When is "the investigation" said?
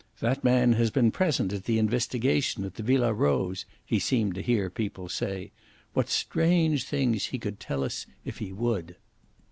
1.65-2.63